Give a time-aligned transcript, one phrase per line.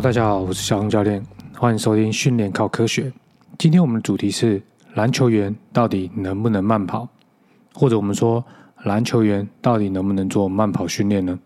[0.00, 1.20] 大家好，我是小红教练，
[1.56, 3.12] 欢迎收听训练靠科学。
[3.58, 4.62] 今天我们的主题是
[4.94, 7.08] 篮球员到底能不能慢跑，
[7.74, 8.44] 或者我们说
[8.84, 11.36] 篮球员到底能不能做慢跑训练呢？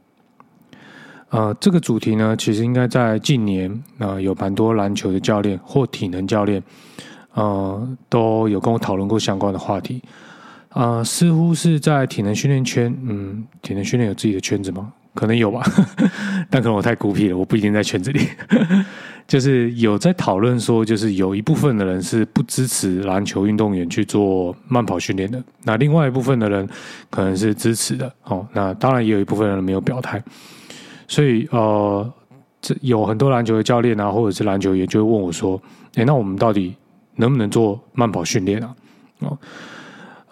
[1.31, 6.63] 呃，这个主题呢，其实应该在近年啊，有蛮多篮球的教练或体能教练，
[7.33, 10.03] 呃，都有跟我讨论过相关的话题。
[10.69, 14.93] 啊，似乎是在体能训练圈，嗯，体能训练有自己的圈子吗？
[15.15, 15.63] 可能有吧，
[16.51, 18.21] 但可能我太孤僻了，我不一定在圈子里。
[19.29, 26.69] 就是有在讨论说，就是有一部分的人是不支持篮球运动员去做慢跑训练的，那另外一部分的人
[27.09, 28.13] 可能是支持的。
[28.25, 30.23] 哦，那当然也有一部分人没有表态。
[31.07, 32.13] 所以呃，
[32.61, 35.61] 这有很多篮球的教练啊，或者是篮球员就会问我说
[35.95, 36.75] ：“哎，那我们到底
[37.17, 38.75] 能不能做慢跑训练啊？”
[39.21, 39.39] 哦，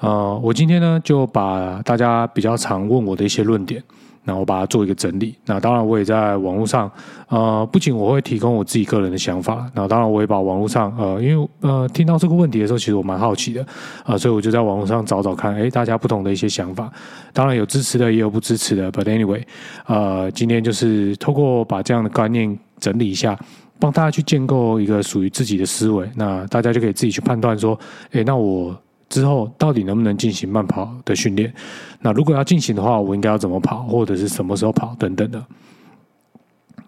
[0.00, 3.82] 呃，我今天呢就把大家比较常问我的一些论点。
[4.30, 5.34] 那我把它做一个整理。
[5.44, 6.88] 那当然，我也在网络上，
[7.26, 13.66] 呃，不仅我会提供我自己个人的想法，那当然我也把网络上，呃，因为呃，听到这个问题的时候，其实我蛮好奇的，
[14.04, 16.88] 啊，所以我就在网络上找找看，哎，大家不同的一些想法。
[17.32, 18.92] 当然有支持的，也有不支持的。
[18.92, 19.42] But anyway，
[19.86, 23.36] 呃，今天就是透过把这样的观念整理一下，
[23.80, 26.08] 帮大家去建构一个属于自己的思维。
[26.14, 27.76] 那大家就可以自己去判断说，
[28.12, 28.76] 哎，那我。
[29.10, 31.52] 之后到底能不能进行慢跑的训练？
[32.00, 35.44] 那如果要进行的话，我应该要怎么跑，或者是什么时候跑等等的？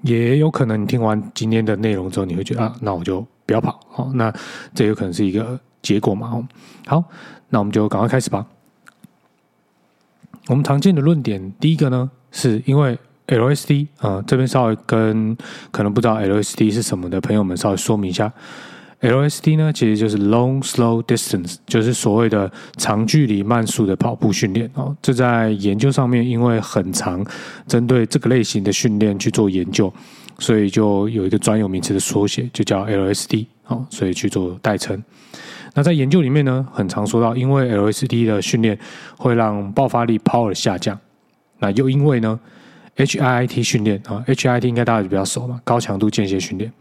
[0.02, 4.10] 也有可能你听完今天的内容之后，你会觉得啊，那我就不要跑哦。
[4.14, 4.32] 那
[4.74, 6.48] 这有可能是一个结果嘛？
[6.86, 7.04] 好，
[7.50, 8.46] 那我们就赶快开始吧。
[10.48, 15.36] 我们常见的论点，第一个呢，是因为 LSD 啊，这边稍微跟
[15.70, 18.32] 可能不知道 LSD 是什么的朋友们稍微说明一下。
[19.02, 24.96] LSD 呢，其实就是 long slow distance，就是所谓的长距离慢速的跑步训练哦。
[25.02, 27.24] 这在研究上面，因为很长，
[27.66, 29.92] 针对这个类型的训练去做研究，
[30.38, 35.02] 所以就有一个专有名词的缩写，就叫 LSD 哦，所以去做代称。
[35.74, 38.78] 那在研究里面呢，很常说到，因为 LSD 的训练
[39.16, 40.96] 会让爆发力 power 下降，
[41.58, 42.38] 那又因为呢
[42.96, 46.72] ，HIIT 训练啊，HIIT 应该大家比较熟嘛，高强度间歇训练。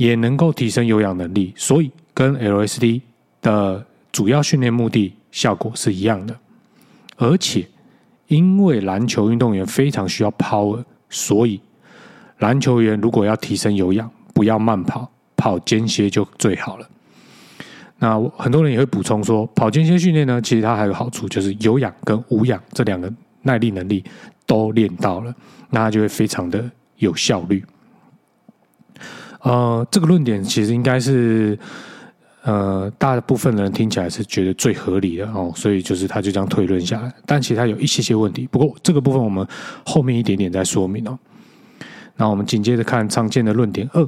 [0.00, 3.02] 也能够提升有氧能力，所以跟 LSD
[3.42, 6.34] 的主要训练目的效果是一样的。
[7.18, 7.68] 而且，
[8.26, 11.60] 因为篮球运动员非常需要 power，所以
[12.38, 15.06] 篮球员如果要提升有氧，不要慢跑，
[15.36, 16.88] 跑间歇就最好了。
[17.98, 23.12] 那很多人也会补充说，跑间歇训练呢，其实它还有好处，就是有氧跟无氧这两个
[23.42, 24.02] 耐力能力
[24.46, 25.34] 都练到了，
[25.68, 27.62] 那它就会非常的有效率。
[29.42, 31.58] 呃，这个论点其实应该是，
[32.42, 37.10] 呃，大部分人听起来是觉得最合理的哦，所以就是他就这样推论下来。
[37.24, 39.46] 但其实他有一些些问题，不过这个部分我们
[39.86, 41.18] 后面一点点再说明哦。
[42.16, 44.06] 那我们紧接着看常见的论点二，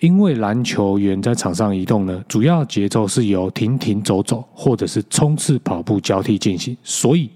[0.00, 7.30] 因为篮球员在场上移动呢，主要节奏是由停停走走或者是冲刺跑步交替进行，所以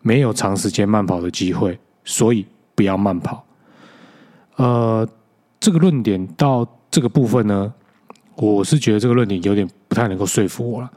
[0.00, 3.44] 没有长时间慢跑的机会，所以不要慢跑。
[4.56, 5.08] 呃。
[5.62, 7.72] 这个论点到这个部分呢，
[8.34, 10.90] 我是觉得这个论点有点不太能够说服我了。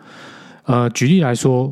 [0.63, 1.71] 呃，举例来说，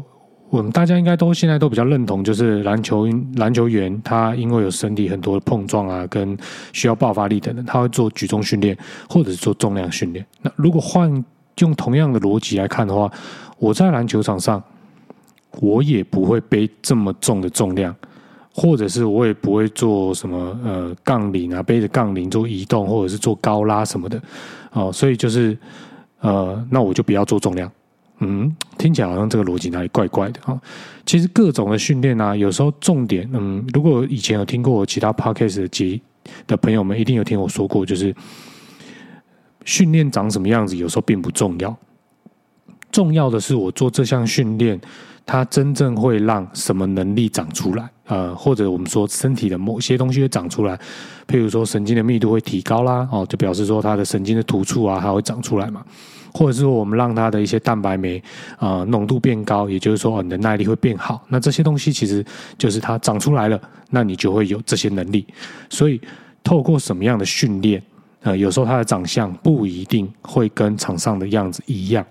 [0.51, 6.37] 我们大家应该都现在都比较认同，就是篮球篮球员他因为有身体很多的碰撞啊，跟
[6.71, 8.77] 需要爆发力等等，他会做举重训练
[9.09, 10.23] 或者是做重量训练。
[10.43, 11.25] 那如果换
[11.57, 13.11] 用同样的逻辑来看的话，
[13.57, 14.63] 我在篮球场上，
[15.59, 17.95] 我也不会背这么重的重量。
[18.55, 24.21] 或者是我也不会做什么呃杠铃啊，背着杠铃做移动，或者是做高拉什么的，
[24.73, 25.57] 哦，所以就是
[26.19, 27.71] 呃，那我就不要做重量。
[28.19, 30.61] 嗯，听起来好像这个逻辑哪里怪怪的啊？
[31.03, 35.99] 其实各种的训练啊，有时候重点，嗯，如果以前有听过我其他 podcast 的集
[36.45, 38.15] 的朋友们，一定有听我说过，就是
[39.65, 41.75] 训练长什么样子，有时候并不重要，
[42.91, 44.79] 重要的是我做这项训练。
[45.25, 47.89] 它真正会让什么能力长出来？
[48.07, 50.77] 呃，或者我们说身体的某些东西会长出来，
[51.25, 55.83] 譬如说神经的密度会提高啦，哦，就表示说它的神经的突触啊，它会长出来嘛。
[56.33, 58.21] 或者是说我们让它的一些蛋白酶
[58.57, 61.23] 啊浓度变高，也就是说你的耐力会变好。
[61.29, 62.25] 那这些东西其实
[62.57, 63.61] 就是它长出来了，
[63.91, 65.25] 那你就会有这些能力。
[65.69, 66.01] 所以
[66.43, 67.81] 透过什么样的训练，
[68.23, 72.05] 呃，有时候它的长相不一定会跟场上的样子一样，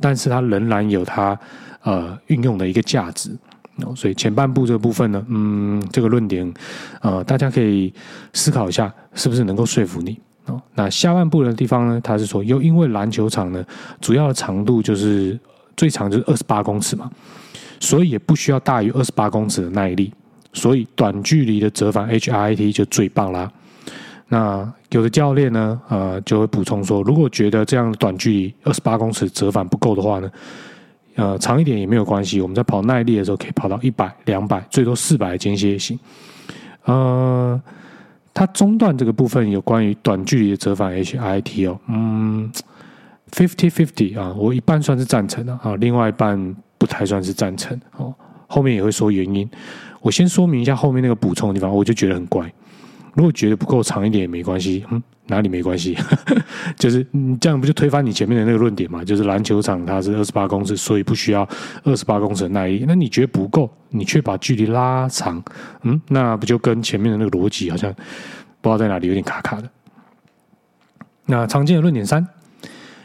[0.00, 1.38] 但是它仍然有它。
[1.82, 3.30] 呃，运用的一个价值，
[3.96, 6.52] 所以前半部这个部分呢，嗯，这个论点，
[7.00, 7.92] 呃，大家可以
[8.34, 10.60] 思考一下，是不是能够说服你哦？
[10.74, 13.64] 那下半部的地方呢，他是说，又因为篮球场呢，
[14.00, 15.38] 主要的长度就是
[15.76, 17.10] 最长就是二十八公尺嘛，
[17.78, 20.12] 所以也不需要大于二十八公尺的耐力，
[20.52, 23.50] 所以短距离的折返 HIT 就最棒啦。
[24.28, 30.30] 那有的教练呢，呃，就会补充说，如果觉得这样短距离二十八公尺折返不够的话呢，
[31.16, 32.40] 呃，长一点也没有关系。
[32.40, 35.98] 我们在跑耐力的时候，可以跑到一百、两百，最多四百的间歇性。
[36.84, 37.60] 呃，
[38.32, 42.50] 它中段这个部分有关于短距离的折返 HIT 哦，嗯
[43.32, 48.14] ，fifty fifty 啊，我一半算是赞成的啊，另外一半不太算是赞成哦。
[48.46, 49.48] 后面也会说原因，
[50.00, 52.50] 我先说明一下后面那个补充的地方，我就觉得很怪。
[53.14, 55.96] 如果觉得不够长一点也没关系，嗯，哪里没关系？
[56.78, 59.04] 就是你这样不就推翻你前面的那个论点嘛？
[59.04, 61.48] 就是篮球场它是二十八公尺，所以不需要
[61.84, 62.84] 二十八公尺的耐力。
[62.86, 65.42] 那你觉得不够，你却把距离拉长，
[65.82, 67.92] 嗯，那不就跟前面的那个逻辑好像
[68.60, 69.70] 不知道在哪里有点卡卡的？
[71.26, 72.26] 那常见的论点三，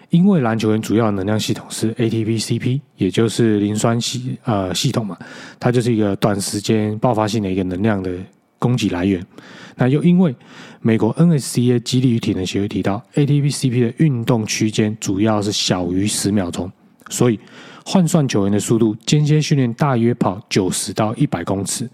[0.09, 5.17] 因为篮球员主要能量系统是 ATP-CP，也就是磷酸系呃系统嘛，
[5.59, 8.11] 它就是一个短时间爆发性的一个能量的
[8.59, 9.25] 供给来源。
[9.75, 10.33] 那又因为
[10.81, 16.71] 美国 NSCA 激励与体能协会提到，ATP-CP 的运动区间主要是小于十秒钟，
[17.09, 17.39] 所以
[17.85, 21.89] 换算球员的速度，间歇训练大约跑九十到一百公尺，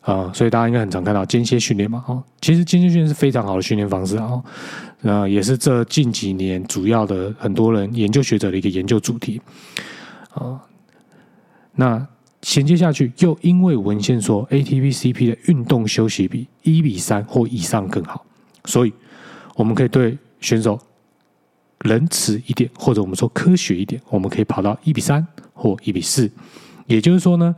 [0.00, 4.42] 啊，所以大家应该很常看到间歇训练嘛，哦，其实间歇训练是非常好的训练方式啊，
[5.02, 9.40] 那也是这近几年主要的很多人研究学者的一个研究主题，
[10.32, 10.58] 啊，
[11.74, 12.06] 那。
[12.42, 18.24] 衔接下去，又因为文献说 ATP-CP 的运动休息比一比三或以上更好，
[18.66, 18.92] 所以
[19.56, 20.78] 我们可以对选手
[21.80, 26.30] 仁慈一点，或者我们说科学一点，我们可以跑到一比三或一比四。
[26.86, 27.52] 也就是说呢，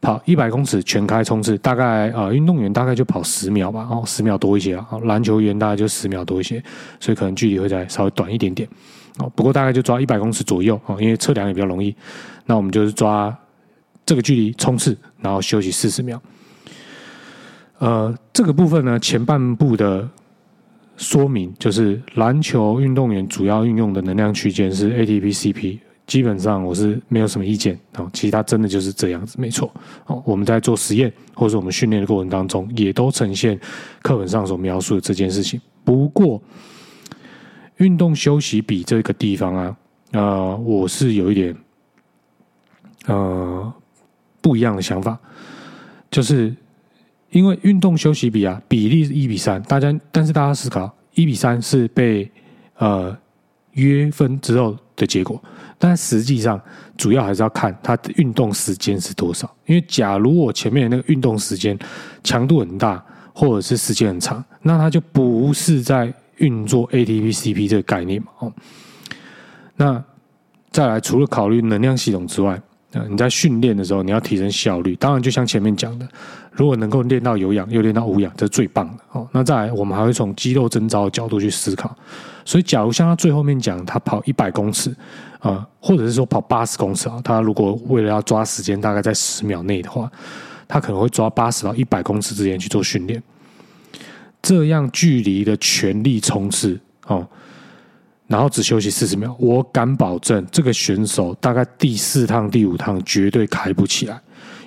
[0.00, 6.62] 跑一百公尺全开冲刺，大概啊，运动员大概就跑十秒吧，哦，十秒多一些啊，篮球员大概就十秒多一些，
[7.00, 8.68] 所以可能距离会再稍微短一点点
[9.18, 9.32] 哦。
[9.34, 11.96] 不过大概就抓一百公尺左右啊，因为测量也比较容易。
[12.44, 13.34] 那我们就是抓。
[14.06, 16.20] 这个距离冲刺，然后休息四十秒。
[17.78, 20.08] 呃，这个部分呢，前半部的
[20.96, 28.08] 说明就是篮球运动员主要运用的能量区间是 ATP-CP，基本上我是没有什么意见哦。
[28.12, 29.70] 其实它真的就是这样子，没错。
[30.06, 33.58] 哦，我们在做实验或者我们训练的过程当中，也都呈现
[34.02, 35.60] 课本上所描述的这件事情。
[35.82, 36.40] 不过，
[37.78, 39.76] 运动休息比这个地方啊，
[40.12, 41.56] 呃，我是有一点，
[43.06, 43.74] 呃。
[44.44, 45.18] 不一样的想法，
[46.10, 46.54] 就是
[47.30, 52.30] 因为运动休息比啊比例是一比三，大家但是大家思考一比三是被
[52.76, 53.16] 呃
[53.72, 55.42] 约分之后的结果，
[55.78, 56.60] 但实际上
[56.94, 59.50] 主要还是要看他的运动时间是多少。
[59.64, 61.78] 因为假如我前面那个运动时间
[62.22, 63.02] 强度很大，
[63.32, 68.28] 或者是时间很长，那他就不是在运作 ATP-CP 这个概念嘛。
[68.40, 68.52] 哦，
[69.76, 70.04] 那
[70.70, 72.60] 再来除了考虑能量系统之外。
[73.08, 74.94] 你在训练的时候，你要提升效率。
[74.96, 76.08] 当然，就像前面讲的，
[76.52, 79.28] 如果能够练到有氧又练到无氧，这是最棒的哦。
[79.32, 81.94] 那再来，我们还会从肌肉增招的角度去思考。
[82.44, 84.94] 所以，假如像他最后面讲，他跑一百公尺
[85.40, 90.10] 啊，或者是说跑八十公尺啊，他如果为了要抓时间，大概在十秒内的话，
[90.68, 93.22] 他可能会抓八十到一百公尺之间去做训练。
[94.42, 97.26] 这样距离的全力冲刺哦。
[98.26, 104.18] 然后只休息四十秒，我敢保证这个选手大概第四趟、第五趟绝对开不起来。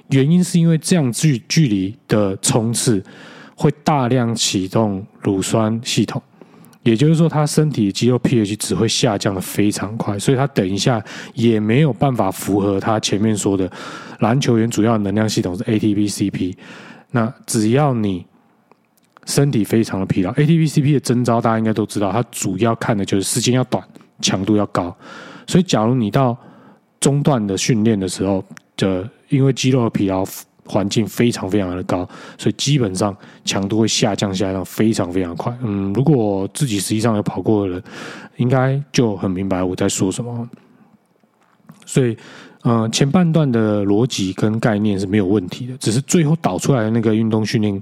[0.09, 3.03] 原因是因为这样距距离的冲刺
[3.55, 6.21] 会大量启动乳酸系统，
[6.83, 13.69] 也就是说，他身体肌肉 pH 值会下降的非常快，所以他等一下也没有办法符合他前面说的
[14.19, 16.55] 篮球员主要能量系统是 ATP-CP。
[17.11, 18.25] 那只要你。
[19.27, 23.83] 身体非常的疲劳，ATP-CP 的征招大家应该都知道，它主要看的就是时间要短，
[24.21, 24.95] 强度要高。
[25.45, 26.35] 所以，假如你到
[26.99, 28.43] 中段的训练的时候，
[28.77, 30.25] 的因为肌肉的疲劳
[30.65, 32.07] 环境非常非常的高，
[32.37, 35.53] 所以基本上强度会下降下降非常非常快。
[35.61, 37.83] 嗯，如果自己实际上有跑过的人，
[38.37, 40.49] 应该就很明白我在说什么。
[41.85, 42.17] 所以，
[42.63, 47.81] 嗯，前半段的逻辑跟概念是没有问题的，只是最后导出来的那个运动训练。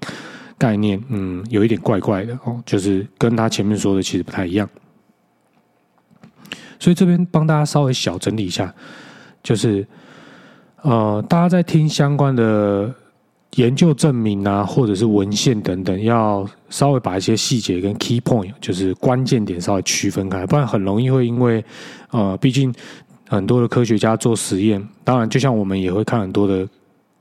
[0.57, 4.69] 概念，嗯，有一点怪怪的哦，就是跟他前面说的其实不太一样，
[6.79, 8.73] 所以这边帮大家稍微小整理一下，
[9.43, 9.85] 就是
[10.81, 12.93] 呃，大家在听相关的
[13.55, 21.63] 研究证明啊，或者是文献等等，要稍微把一些细节跟 key point，就是关键点稍微区分开，不然很容易会因为
[22.11, 22.73] 呃，毕竟
[23.27, 26.67] 很多的科学家做实验，当然就像我们也会看很多的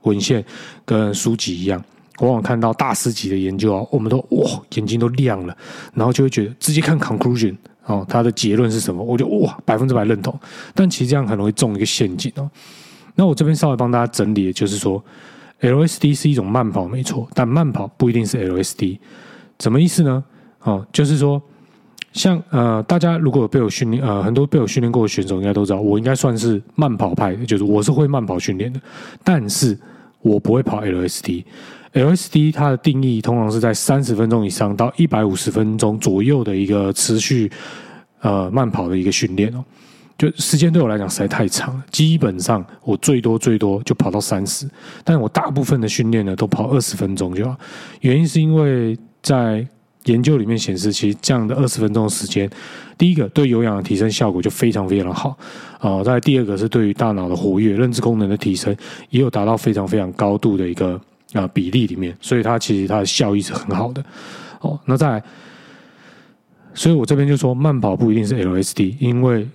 [0.02, 0.44] 文献
[0.84, 1.82] 跟书籍一样。
[2.20, 5.56] 往往看到大师级的研究啊，我们都哇眼睛都亮了，
[5.94, 7.56] 然后就会觉得直接看 conclusion
[7.86, 9.02] 哦，他的结论是什么？
[9.02, 10.38] 我就哇百分之百认同。
[10.74, 12.50] 但其实这样很容易中一个陷阱哦。
[13.14, 15.02] 那我这边稍微帮大家整理，就是说
[15.60, 18.98] LSD 是一种慢跑没错，但慢跑不一定是 LSD。
[19.60, 20.24] 什么意思呢？
[20.62, 21.40] 哦，就是说，
[22.12, 28.80] 像呃，大家如果有被我训练，呃，很多被我训练过的选手应该都知道，我应该算是慢跑派的，就是我是会慢跑训练的，
[29.22, 29.78] 但是
[30.22, 31.44] 我不会跑 LSD。
[31.94, 37.50] LSD 它的定义通常是在三十分钟以上到一百五十分钟左右的一个持续
[38.20, 39.64] 呃慢跑的一个训练哦。
[40.16, 44.68] 就时间对我来讲实在太长了，基本上我最多最多就跑到三十，
[45.02, 47.56] 但我大部分的训练呢都跑二十分钟就好。
[48.00, 49.66] 原因是因为在
[50.04, 52.48] 研究里面显示，其实这样的二十分钟的时间，
[52.96, 55.36] 第一个对有氧的提升效果就非常非常好
[55.80, 56.02] 啊。
[56.04, 58.76] 再第二个是对于大脑的活跃、认知功能的提升，
[59.10, 61.00] 也有达到非常非常高度的一个
[61.34, 64.02] 啊比例里面，所以它其实它的效益是很好的
[64.60, 64.80] 哦。
[64.86, 65.22] 那在，
[66.72, 69.46] 所以我这边就说慢跑不一定是 LSD，因为。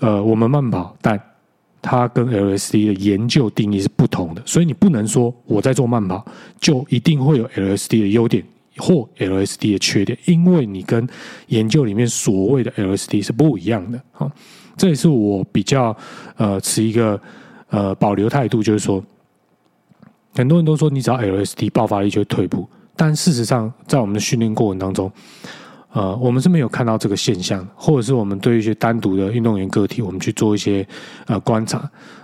[0.00, 1.20] 呃，我们慢跑，但
[1.82, 6.24] 它跟 LSD 的研究定义是不同的，所以你不能说我在做慢跑
[6.60, 8.44] 就一定会有 LSD 的优点
[8.76, 11.04] 或 LSD 的缺点，因为你跟
[11.48, 14.00] 研究里面所谓的 LSD 是不一样的。
[14.12, 14.30] 好，
[14.76, 15.96] 这也是我比较
[16.36, 17.20] 呃持一个
[17.70, 19.02] 呃保留态度，就是说，
[20.38, 22.64] 很多人都说你只要 LSD 爆发力就会退步，
[22.94, 25.10] 但事实上在我们的训练过程当中。
[25.90, 30.86] 呃，我们是没有看到这个现象，或者是我们对一些单独的运动员个体，我们去做一些
[31.26, 31.78] 呃观察，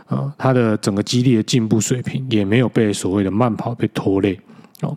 [0.07, 4.39] 啊，他的整个肌力的进步水平也没有被所谓的慢跑被拖累
[4.83, 4.97] 哦。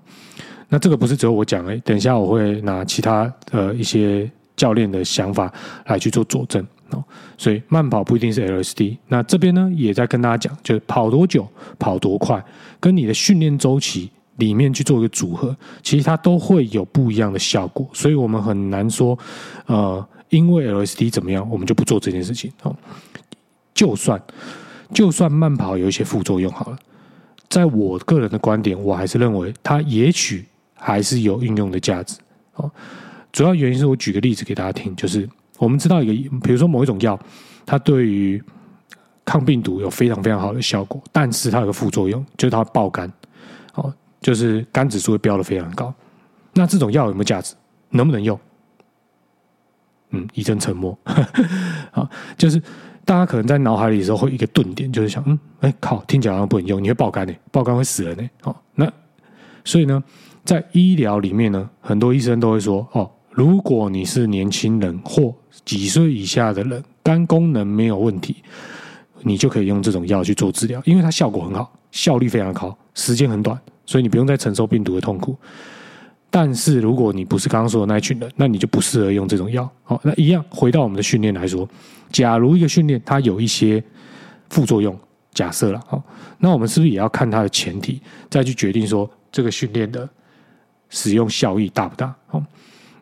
[0.67, 5.51] 那这个不是只有我讲诶，等一下我会拿其他呃一些教练的想法
[5.85, 7.03] 来去做佐证哦。
[7.37, 8.97] 所以慢跑不一定是 LSD。
[9.07, 11.47] 那这边呢也在跟大家讲，就是跑多久、
[11.79, 12.43] 跑多快，
[12.79, 14.09] 跟你的训练周期。
[14.37, 19.17] 里面去做一个组合，其实它都会有不一样的效果，所以我们很难说，
[19.65, 22.75] 呃，因为 LSD 怎么样，我们就不做这件事情哦。
[23.73, 24.21] 就算
[24.93, 26.77] 就算慢跑有一些副作用好了，
[27.49, 32.19] 在我个人的观点，我还是认为它也许还是有应用的价值
[32.57, 32.69] 哦。
[33.31, 37.19] 主要原因是我举个例子给大家听，就是我们知道一个，比如说某一种药，
[37.65, 38.41] 它对于
[39.25, 43.11] 抗病毒有非常非常好的效果，但是它有个副作用，就是它爆肝
[43.75, 43.93] 哦。
[44.19, 45.93] 就是肝指数会飙的非常高，
[46.53, 47.53] 那这种药有没有价值？
[47.91, 48.37] 能不能用？
[50.09, 50.97] 嗯，一阵沉默。
[51.93, 52.59] 啊，就是
[53.05, 58.27] 大家可能在脑海里的时候会一个顿点，就是想，嗯，哎靠，听起来好像不能用，你会爆肝呢，爆肝会死人呢。
[58.41, 58.91] 好，那
[59.63, 60.03] 所以呢，
[60.43, 65.33] 在医疗里面呢，很多医生都会说，哦，如果你是年轻人或
[65.65, 68.37] 几岁以下的人，肝功能没有问题，
[69.21, 73.59] 你就可以用这种药去做治疗，因为它效果很好，效率非常高，时间很短。
[73.85, 75.33] 所以你不用再承受病毒的痛苦，
[76.29, 79.69] 但是如果你不是刚刚说的那一群人，那你就不适合用这种药。
[79.83, 81.65] 好，那一样回到我们的训练来说，
[82.11, 83.81] 假如一个训练它有一些
[84.49, 84.97] 副作用，
[85.33, 86.03] 假设了，好，
[86.39, 90.07] 那我们是不是也要看它的前提，再去决定说这个训练的
[90.89, 92.13] 使用效益大不大？
[92.27, 92.43] 好。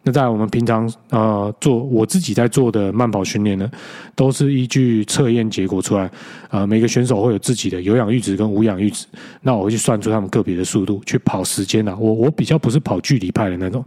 [0.07, 3.67] 那在我们平常呃做我自己在做的慢跑训练呢，
[4.15, 6.07] 都是依据测验结果出来，
[6.51, 9.07] 呃每个选手会有自己的有氧阈值跟无氧阈值，
[9.41, 13.83] 那我会去算出他们个别的速度去跑时间啊，我我比较不是跑距离派的那种，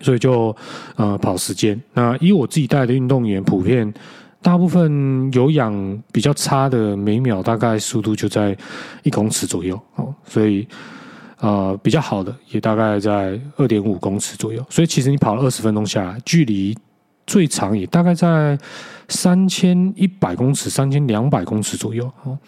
[0.00, 0.54] 所以就
[0.96, 1.80] 呃跑时间。
[1.94, 3.90] 那以我自己带的运动员，普遍
[4.42, 8.54] 大部分有氧比较差的，每秒大概速度就在
[9.04, 10.68] 一公尺左右哦，所以。
[11.38, 16.76] 呃，比较好的也大概在二点五公尺左右，所以其实你跑了二十分钟下来，距离
[17.26, 18.58] 最长也大概在
[19.08, 22.38] 三千一百公尺、三千两百公尺左右哦。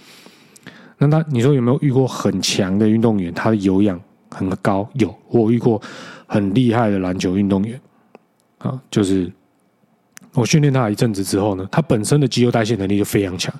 [0.96, 4.88] 那他你说有没有遇过很强的运动员，他的有氧很高？
[4.94, 5.80] 有，我遇过
[6.26, 7.78] 很厉害的篮球运动员
[8.58, 9.30] 啊，就是
[10.32, 13.54] 我训练他一阵子之后呢，他本身的肌肉代谢能力就非常强。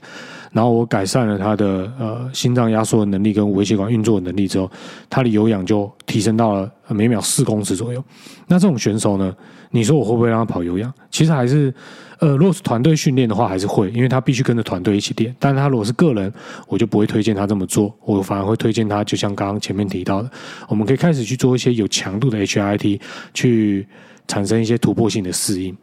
[0.53, 4.71] 然后我改善了他的呃心脏压缩的能力跟微血管运作的能力之后，
[5.11, 8.03] 他的有氧就提升到了每秒四公尺左右。
[8.47, 9.35] 那这种选手呢，
[9.71, 10.93] 你说我会不会让他跑有氧？
[11.11, 11.73] 其实还是
[12.19, 15.35] 呃，如果是团队训练的话，还是会，因为他必须跟着团队一起练。
[15.39, 16.33] 但是他如果是个人，
[16.67, 20.31] 我就不会推荐他这么做，我反而会推荐他，就像刚刚前面提到的，
[20.67, 23.01] 我们可以开始去做一些有强度的 HIT，
[23.35, 23.87] 去
[24.27, 25.77] 产生一些突破性的适应。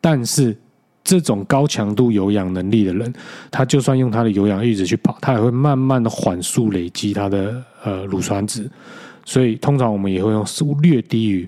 [0.00, 0.56] 但是。
[1.04, 3.12] 这种高强度有氧能力的人，
[3.50, 8.68] 他就算用他的有氧阈值去跑，他也会慢慢的缓速累积他的呃乳酸值，
[9.24, 11.46] 所以通常我们也会用速略低于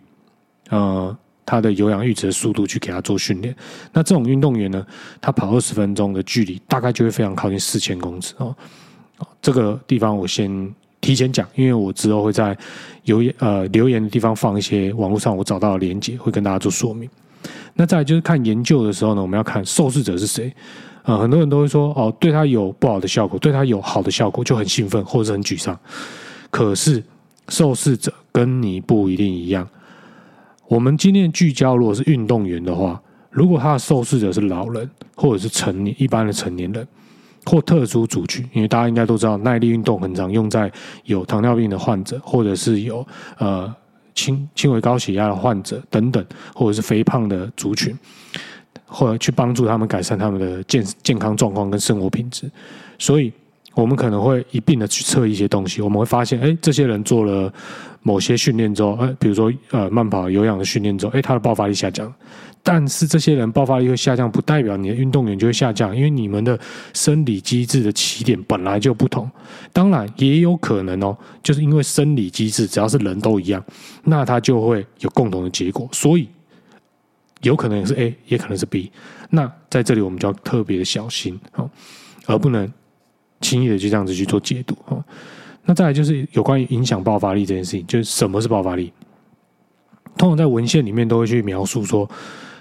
[0.68, 3.56] 呃他的有氧阈值的速度去给他做训练。
[3.94, 4.86] 那这种运动员呢，
[5.22, 8.54] 他跑二十分钟的距离，大概就会非常靠近四千公尺哦。
[9.40, 12.54] 这个地方我先提前讲，因为我之后会在
[13.04, 17.08] 留言呃留言的地方放一些网络上我找到的连接，会跟大家做说明。
[17.74, 20.52] 那再就是看研究的时候呢，我们要看受试者是谁。
[21.02, 25.78] 啊，很多人都会说，哦，对他有不好的效果，对他有好的效果就很兴奋或者很沮丧。
[26.50, 27.00] 可是
[27.48, 29.68] 受试者跟你不一定一样。
[30.66, 33.00] 我们今天聚焦，如果是运动员的话，
[33.30, 36.84] 如果他的受试者是老人或者是成年一般的成年人
[37.44, 40.68] 或特殊族群，因为大家应该都知道，耐力运动很常用在
[41.04, 43.06] 有糖尿病的患者，或者是有
[43.38, 43.72] 呃
[44.16, 47.96] 轻轻微高血压的患者等等，或者是肥胖的族群，
[48.84, 52.50] 或者去帮助他们改善他们的健健康状况跟生活品质，
[52.98, 53.32] 所以。
[53.76, 57.52] 我们可能会一并的去测一些东西，我们会发现，哎，这些人做了
[58.00, 62.10] 某些训练之后，哎，比如说呃慢跑、有氧的训练之后，哎，他的爆发力下降。
[62.62, 66.58] 但是这些人爆发力会下降，不代表你的运动员就会下降，因为你们的
[66.94, 69.30] 生理机制的起点本来就不同。
[69.74, 73.62] 当然也有可能哦，就是因为生理机制只要是人都一样，
[74.04, 75.86] 那他就会有共同的结果。
[75.92, 76.26] 所以
[77.42, 78.90] 有可能是 A，也可能是 B。
[79.28, 81.70] 那在这里我们就要特别的小心哦，
[82.24, 82.72] 而不能。
[83.40, 85.02] 轻易的就这样子去做解读哦。
[85.64, 88.92] 那再来就是有关于影响爆发力这件事情，就是什么是爆发力？
[90.16, 92.08] 通常在文献里面都会去描述说，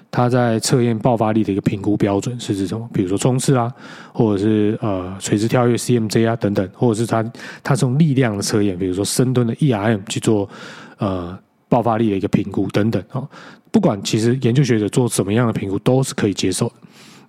[0.09, 2.89] 他在测验爆发力的一个评估标准是指什么？
[2.93, 3.71] 比如说冲刺啊，
[4.11, 7.23] 或者是呃垂直跳跃 CMJ 啊等等，或者是他
[7.63, 10.49] 他从力量的测验，比如说深蹲的 ERM 去做
[10.97, 11.37] 呃
[11.69, 13.27] 爆发力的一个评估等等哦。
[13.71, 16.71] 不管其实研究学者做什么样的评估都是可以接受，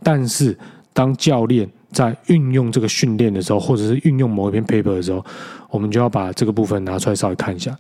[0.03, 0.57] 但是
[0.93, 5.25] 当教练在运用这个训练的时候，或者是运用某一篇 paper 的时候，
[5.71, 7.75] 我们就要把这个部分拿出来稍微看一下。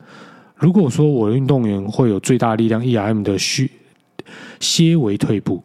[0.54, 3.70] 如果说我的运动员会有最大力量 ERM 的虚
[4.58, 5.62] 些微退步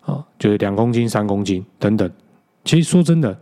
[0.00, 2.10] 啊，就是两公斤、三公斤等等，
[2.64, 3.38] 其实说真的，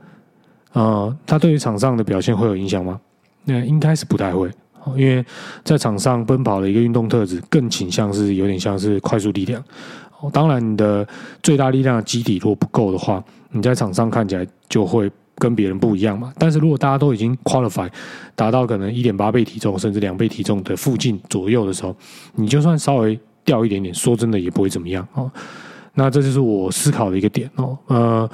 [0.73, 3.01] 呃，他对于场上的表现会有影响吗？
[3.45, 4.51] 那应该是不太会，
[4.97, 5.25] 因为
[5.63, 9.63] 在场上奔跑的一个运动特质，更倾向是有点像是快速力量。
[10.33, 11.07] 当然，你的
[11.45, 16.33] 最大力量的基底如果不够的话，你在场上看起来就会跟别人不一样嘛。
[16.39, 17.91] 但是如果大家都已经 qualify
[18.35, 21.95] 达到可能一点八倍体重甚至两倍体重的附近左右的时候，
[22.35, 25.31] 你就算稍微掉一点点，说真的也不会怎么样哦。
[25.95, 27.77] 那这就是我思考的一个点哦。
[27.87, 28.31] 呃，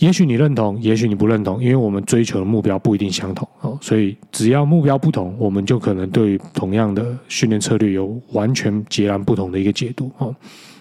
[0.00, 3.78] 也许你认同，也许你不认同，因为我们追求的目标不一定相同哦。
[3.82, 10.34] 所以只要目标不同，我们就可能对同样的训练策略有完全截然不同的一个解读哦。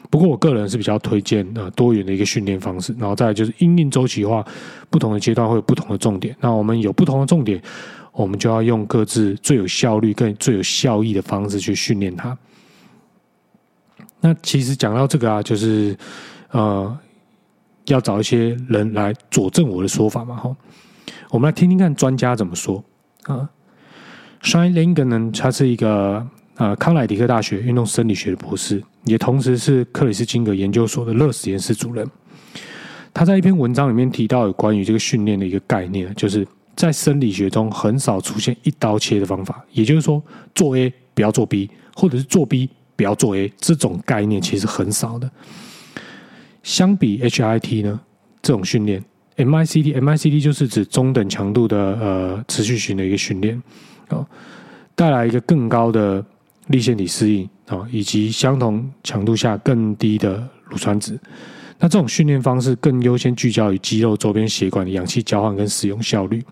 [0.09, 4.43] 不过我个人是比较推荐呃多元的一个训练方式，然后再就是因应周期化，
[4.89, 6.33] 不同的阶段会有不同的重点。
[6.39, 7.61] 那我们有不同的重点，
[8.13, 12.35] 我们就要用各自最有效率、更最有效益的方式去训练它。
[14.21, 15.95] 那其实讲到这个啊，就是
[16.51, 16.97] 呃
[17.89, 20.55] 要找一些人来佐证我的说法嘛，哈。
[21.29, 22.83] 我们来听听看专家怎么说
[23.23, 23.49] 啊。
[24.41, 26.27] Shine Lingen，呢，他是一个。
[26.59, 32.05] 啊，康乃狄克大学运动生理学的博士，也同时是克里斯金格研究所的乐实验室主任。
[33.13, 40.21] 他在一篇文章里面提到有关于这个训练的一个概念，就是在生理学中很少出现一刀切的方法，也就是说
[40.53, 45.31] 做 A 不要做 B，或者是做 B 不要做 A，这种概念其实很少的。
[46.69, 47.99] 相比 HIT 呢，
[48.43, 49.03] 这种训练
[49.37, 53.59] MICD，MICD 就是指中等强度的呃持续型的一个训练
[54.09, 54.23] 啊，
[54.93, 56.23] 带来一个更高的。
[56.67, 61.19] 立腺体适应啊，以及相同强度下更低的乳酸值，
[61.79, 66.43] 那这种训练方式更优先聚焦于肌肉周边血管的氧气交换跟使用效率。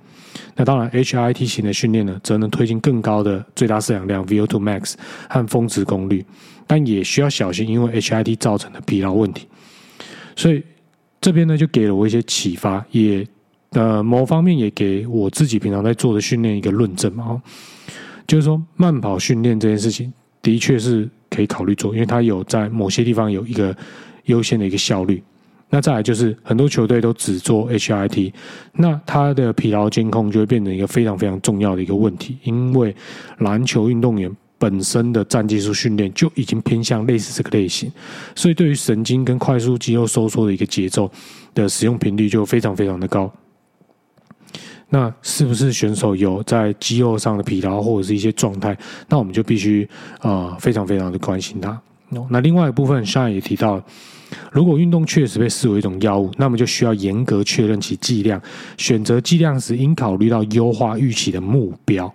[0.55, 4.95] 那当然，HIT 型的训练呢，则能推进更高的最大摄氧量 VO2 max
[5.29, 6.25] 和峰值功率，
[6.65, 9.47] 但也需要小心因为 HIT 造成的疲劳问题。
[10.37, 10.63] 所以
[11.19, 13.27] 这边呢，就给了我一些启发，也
[13.71, 17.41] 呃某方面也给我自己平常在做的训练一个论证嘛。
[18.27, 23.75] 就是说，慢跑训练这件事情的确是可以考虑做，因为它有在某些地方有一个
[24.25, 25.23] 优先的一个效率。
[25.69, 28.31] 那再来就是很多球队都只做 HIT，
[28.73, 32.95] 那他的疲劳监控就会变成一个非常非常重要的一个问题，因为
[33.39, 37.91] 篮球运动员本身的战技术训练就已经偏向类似这个类型，
[38.35, 41.11] 所以对于神经跟快速肌肉收缩的一个节奏
[41.53, 43.31] 的使用频率就非常非常的高。
[44.89, 48.77] 那是不是选手有在肌肉上的疲劳或者是一些状态？
[49.09, 49.87] 那我们就必须
[50.19, 51.81] 啊非常非常的关心他。
[52.29, 53.83] 那另外一部分，上也提到，
[54.49, 58.41] 如果运动确实被视为一种药物，那么就需要严格确认其剂量。
[58.77, 62.11] 选择剂量时，应考虑到优化预期的目标。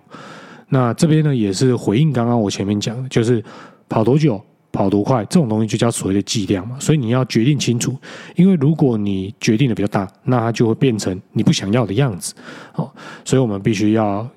[0.73, 3.43] 那这边呢，也是回应刚刚我前面讲的，就是
[3.87, 4.41] 跑多久。
[4.75, 7.95] 跑多快这种东西就叫所谓的剂量嘛，所以你要决定清楚，
[8.35, 12.33] 因为如果你决定的比较大，那它就会变成你不想要的样子，
[12.73, 12.91] 哦，
[13.23, 14.27] 所以我们必须要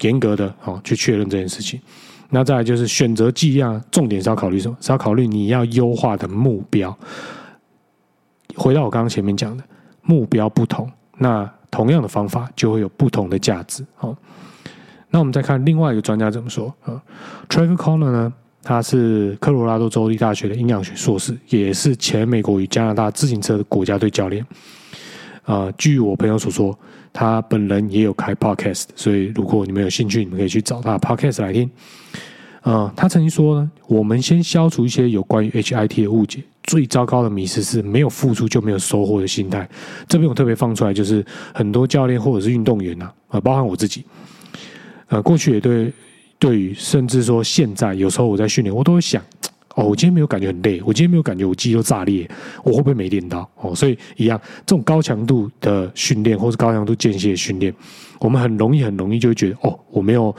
[0.00, 1.78] 严格的哦去确认这件事情。
[2.30, 4.74] 那再来就是选择剂量，重点是要考虑什么？
[4.80, 6.98] 是要考虑你要优化的目标。
[8.56, 9.62] 回到我刚刚前面讲的，
[10.00, 13.84] 目标不同，那同样的方法就会有不同的价值。
[14.00, 14.16] 哦，
[15.12, 17.00] 那我们再看另外一个专家怎么说啊
[17.48, 18.32] ？Trevor Connor 呢？
[18.64, 24.46] 他是科罗拉多州立大学的营养学硕士，也是前美国与加拿大自行车的国家队教练。
[25.44, 26.78] 呃，据我朋友所说，
[27.12, 31.68] 他本人也有开 podcast，所以如果你们有兴趣，你们可以去找他 podcast 来听。
[32.62, 36.42] 呃，他曾经说呢，我们先消除一些有关于 HIT 的误解。
[36.62, 39.68] 最糟糕的迷失是没有付出就没有收获的心态。
[40.06, 44.04] 这边我特别放出来，就是很多教练或者是运动员呐，呃，包含我自己，
[45.12, 45.92] 呃，过去也对。
[46.38, 49.22] 对于，甚至说现在，有时候我在训练，我都会想，
[49.76, 52.28] 哦，我今天没有感觉很累，我今天没有感觉我肌肉炸裂，
[52.64, 53.48] 我会不会没练到？
[53.60, 57.72] 哦，所以一样，这种高强度的训练或是高强度间歇训练，
[58.18, 60.34] 我们很容易很容易就会觉得，哦，我没有，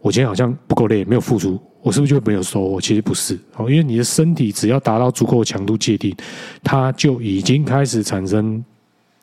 [0.00, 2.80] 我今天好像不够累，没有付出，我是不是就没有收获？
[2.80, 6.16] 其实不是，哦，因为你的身体只要达到足够的强度界定，
[6.62, 8.64] 它就已经开始产生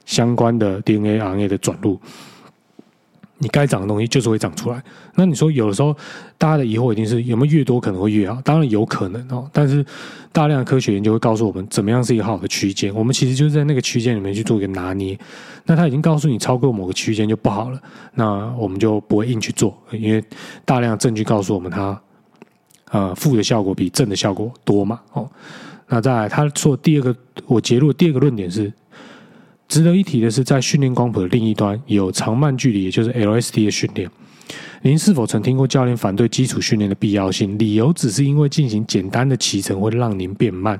[0.06, 2.00] 相关的 DNA、RNA 的转录。
[3.42, 4.82] 你该长的东西就是会长出来。
[5.16, 5.92] 那你说有的时候
[6.38, 8.40] 大家的疑惑一定是有没有越多可能会越好？
[8.44, 9.84] 当然有可能哦，但是
[10.32, 12.94] 大量的科学研究会告诉我们怎么样是一个好的区间。
[12.94, 15.18] 我们其实就是在那个区间里面去做一个拿捏。
[15.66, 17.82] 那他已经告诉你超过某个区间就不好了，
[18.14, 20.24] 那我们就不会硬去做，因为
[20.64, 22.00] 大量证据告诉我们它
[22.92, 25.02] 呃负的效果比正的效果多嘛。
[25.14, 25.28] 哦，
[25.88, 27.16] 那再来他说第二个
[27.48, 28.72] 我结论第二个论点是。
[29.72, 34.12] 值得一提的是，在训练光谱的另一端有长慢距离，也就是 LSD 的训练。
[34.82, 37.58] 您是否曾听过教练反对基础训练的必要性？
[37.58, 40.78] 理由只是因为进行简单的骑乘会让您变慢。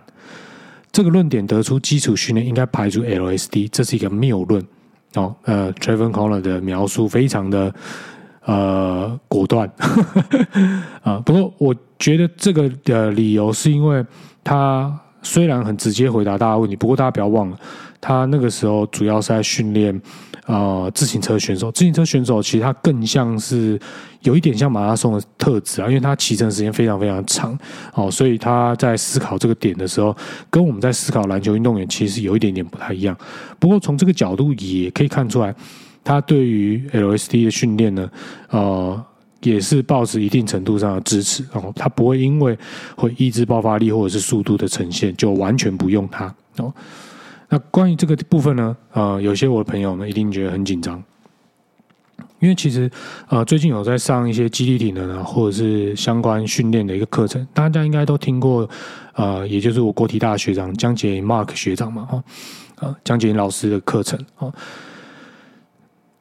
[0.92, 4.62] 这个论点得出基础训练应该排除 LSD，这是一个谬论。
[5.14, 7.74] 哦，呃 t r a v e n Conner 的描述非常的
[8.44, 9.72] 呃果断
[11.02, 11.18] 啊。
[11.26, 14.06] 不过我觉得这个的理由是因为
[14.44, 17.58] 他虽然很直接回答大家问题，不过大家不要忘了。
[18.00, 20.02] 他那个时候主要是在训练，
[20.48, 21.72] 呃，自行车选手。
[21.72, 23.80] 自行车选手其实他更像是
[24.22, 27.56] 有一点像马拉松的特质啊，因为他骑乘时间非常非常长，
[27.94, 30.18] 哦，所以他在思考这个点的时候，
[30.50, 33.16] 跟我们在思考篮球运动员其实有一点点不太一样。
[33.60, 35.54] 不过从这个角度也可以看出来，
[36.04, 38.10] 他对于 LSD 的训练呢，
[38.50, 39.06] 呃，
[39.44, 41.44] 也是抱持一定程度上的支持。
[41.54, 42.58] 哦，他不会因为
[42.96, 46.74] 会抑制爆发力或者是速度的呈现，就完全不用它哦。
[47.50, 48.76] 那关于这个部分呢？
[48.94, 51.04] 呃，有些我的朋友们一定觉得很紧张，
[52.40, 52.90] 因为其实
[53.28, 58.70] 呃最近有在上一些基地体能啊，或者是相关训练的一个课程，大家应该都听过，
[59.16, 62.24] 呃，也就是我国体大学长江杰 Mark 学长嘛，哈，
[62.80, 64.54] 呃，江杰老师的课程哦。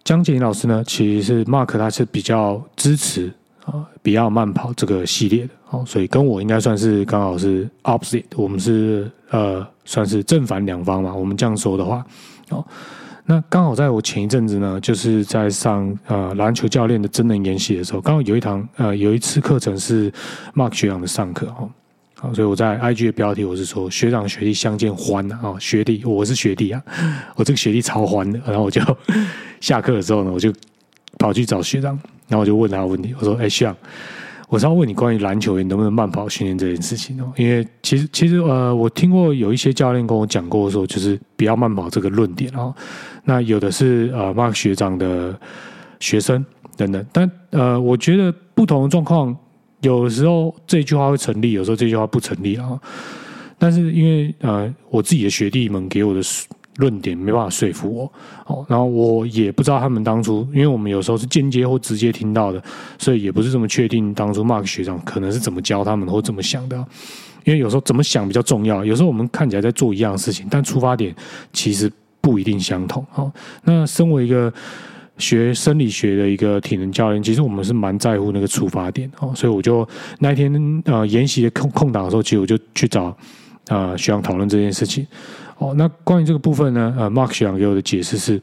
[0.04, 3.32] 江景老师呢，其实是 Mark 他是比较支持
[3.64, 9.66] 啊，比较慢跑这个系列的，哦，所以跟我应该算是刚好是 opposite，我们是呃。
[9.86, 12.06] 算是正反两方嘛，我们这样说的话，
[12.50, 12.64] 哦，
[13.24, 20.08] 那刚好在我前一阵子呢，就是在上呃篮球教练的真人演习的时候，刚好有一堂呃有一次课程是
[20.54, 21.68] Mark 学长的上课哦，
[22.14, 26.80] 好，所以我在 IG 的标题我是说学长学弟相见欢啊，哦，学弟我是学弟啊，
[27.34, 28.80] 我这个学弟超欢的，然后我就
[29.60, 30.52] 下课的时候呢，我就
[31.18, 31.92] 跑去找学长，
[32.28, 33.76] 然后我就问他问题，我说哎学长。
[34.48, 42.74] 我是要问你关于篮球员能不能慢跑训练这件事情哦，因为其实其实呃，我听过有一些教练跟我讲过说，就是不要慢跑这个论点哦。
[43.22, 45.38] 那有的是呃，Mark 学长的
[46.00, 46.44] 学生
[46.76, 49.36] 等等，但呃，我觉得不同的状况，
[49.82, 52.76] 有时候这句话会成立，有时候这句话不成立啊。
[53.56, 56.20] 但是因为呃，我自己的学弟们给我的。
[56.76, 58.12] 论点没办法说服我，
[58.46, 62.62] 哦，然后我也不知道他们当初，因为我们有时候是间接或直接听到的，
[62.98, 66.84] 所以也不是这么确定当初 Mark 学长可能是怎么教他们或怎么想的。
[67.44, 71.14] 因为有时候怎么想比较重要，有时候我们看起来在做一样的事情，但出发点
[71.54, 73.04] 其实不一定相同。
[73.14, 73.32] 哦，
[73.64, 74.52] 那身为一个
[75.16, 79.10] 学生理学的一个体能教练，其实我们是蛮在乎那个出发点。
[79.20, 83.04] 哦，所以我就那一天呃研习的空空档的时候，其实我就去找
[83.68, 85.06] 啊学长讨论这件事情。
[85.60, 86.94] 哦，那关于这个部分呢？
[86.98, 88.40] 呃，Mark 想给我的解释是，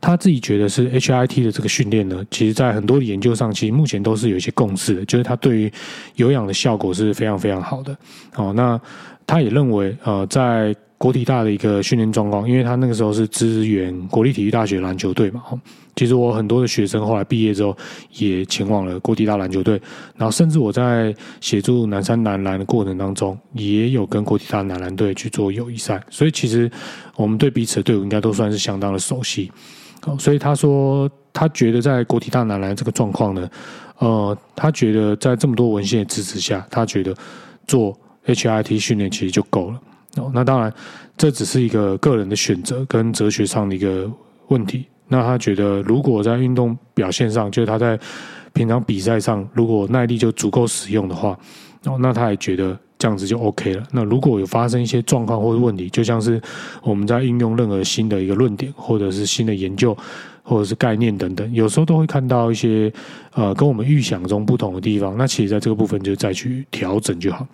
[0.00, 5.72] 他自己觉得是 HIT 的这个训练呢，其实在很多的研究上，其实目前都是有一些共识的，就是它对于
[6.14, 7.96] 有氧的效果是非常非常好的。
[8.36, 8.80] 哦，那
[9.28, 15.44] 他也认为，呃，在国体大的一个训练状况，因为他那个时候是支援国立体育大学篮球队嘛，
[15.94, 17.76] 其实我很多的学生后来毕业之后
[18.14, 19.80] 也前往了国体大篮球队，
[20.16, 26.68] 然后甚至我在协助南山男篮的过程当中，也有跟国体大男篮队去做友谊赛，所以其实
[27.14, 29.52] 我们对彼此的队伍应该都算是相当的熟悉。
[30.00, 33.48] 好，所以他说他觉得在国体大男篮这个状况呢，
[33.98, 37.14] 呃，他觉得在这么多文献的支持下，他觉得
[37.66, 37.96] 做
[38.34, 39.80] HIT 训练其实就够了。
[40.16, 40.72] 哦，那当然
[41.16, 44.10] 这只是一个个人的选择跟哲学上的一个
[44.48, 44.86] 问题。
[45.06, 47.98] 那他觉得，如果在运动表现上，就是他在
[48.52, 51.38] 平常比赛上如果耐力就足够使用的话，
[51.84, 53.82] 哦，那他也觉得这样子就 OK 了。
[53.92, 56.40] 那如果有发生一些状况或者问题，就像是
[56.82, 59.96] 我们在运用任何新的一个论点，或者是新的研究，
[60.42, 62.92] 或者是概念等等，有时候都会看到一些
[63.32, 65.16] 呃跟我们预想中不同的地方。
[65.16, 67.46] 那其实在这个部分就再去调整就好。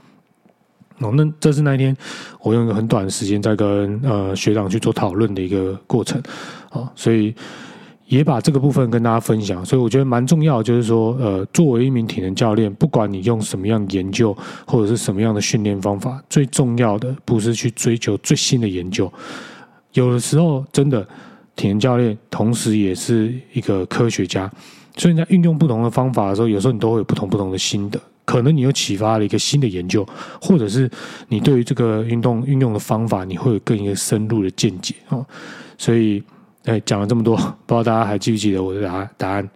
[1.00, 1.96] 哦，那这是那一天
[2.40, 6.22] 我用一个很短的时间在跟呃学长去做讨论的一个过程
[6.70, 7.34] 啊，所以
[8.06, 9.64] 也把这个部分跟大家分享。
[9.64, 19.12] 所以我觉得蛮重要，就是说呃，作为一名体能教练，不管你用什么样研究或者是什么样的训练方法，最重要的不是去追求最新的研究，
[19.94, 21.06] 有的时候真的
[21.56, 24.48] 体能教练同时也是一个科学家，
[24.96, 28.00] 所以在运用不同的方法的时候，有时候你都会有不同不同的心得。
[28.24, 30.06] 可能你又启发了一个新的研究，
[30.40, 30.90] 或者是
[31.28, 35.24] 你对于这个运动运用的方法，你会有更一个深入的见解哦。
[35.76, 36.22] 所以，
[36.64, 39.48] 哎，讲了这么多， 不知道大家还记不记得我的答答案？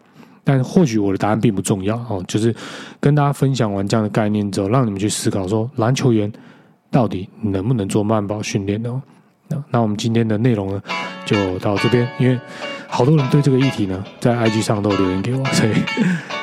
[0.44, 2.54] 但或许我的答案并不重要哦，就是
[3.00, 6.32] 跟大家分享完这样的概念之后，让你们去思考说，篮球员
[6.90, 9.02] 到底能不能做慢跑训练呢？
[9.48, 10.82] 那那我们今天的内容呢，
[11.26, 12.38] 就到这边，因为
[12.86, 15.72] 好多人对这个议题呢，在 IG 上都留言给我，所以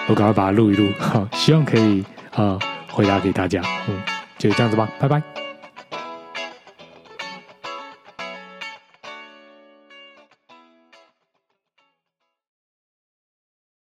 [0.08, 2.04] 我赶快把它录一录，好，希望可以。
[2.36, 2.60] 啊，
[2.92, 4.02] 回答给大家，嗯，
[4.38, 5.45] 就这样子吧，拜拜。